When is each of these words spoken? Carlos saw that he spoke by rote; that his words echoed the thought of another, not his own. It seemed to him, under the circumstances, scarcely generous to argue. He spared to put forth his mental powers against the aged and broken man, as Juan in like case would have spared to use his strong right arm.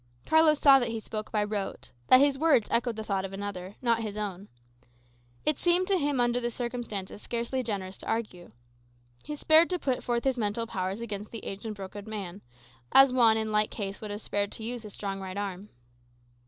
Carlos 0.25 0.59
saw 0.59 0.79
that 0.79 0.89
he 0.89 0.99
spoke 0.99 1.31
by 1.31 1.43
rote; 1.43 1.91
that 2.07 2.19
his 2.19 2.35
words 2.35 2.67
echoed 2.71 2.95
the 2.95 3.03
thought 3.03 3.23
of 3.23 3.33
another, 3.33 3.75
not 3.83 4.01
his 4.01 4.17
own. 4.17 4.47
It 5.45 5.59
seemed 5.59 5.87
to 5.89 5.97
him, 5.99 6.19
under 6.19 6.39
the 6.39 6.49
circumstances, 6.49 7.21
scarcely 7.21 7.61
generous 7.61 7.97
to 7.99 8.07
argue. 8.07 8.51
He 9.23 9.35
spared 9.35 9.69
to 9.69 9.77
put 9.77 10.03
forth 10.03 10.23
his 10.23 10.39
mental 10.39 10.65
powers 10.65 11.01
against 11.01 11.29
the 11.29 11.45
aged 11.45 11.67
and 11.67 11.75
broken 11.75 12.09
man, 12.09 12.41
as 12.91 13.13
Juan 13.13 13.37
in 13.37 13.51
like 13.51 13.69
case 13.69 14.01
would 14.01 14.09
have 14.09 14.23
spared 14.23 14.51
to 14.53 14.63
use 14.63 14.81
his 14.81 14.95
strong 14.95 15.19
right 15.21 15.37
arm. 15.37 15.69